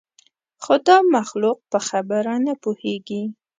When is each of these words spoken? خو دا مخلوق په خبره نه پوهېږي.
خو 0.63 0.73
دا 0.87 0.97
مخلوق 1.15 1.57
په 1.71 1.79
خبره 1.87 2.33
نه 2.45 2.53
پوهېږي. 2.63 3.23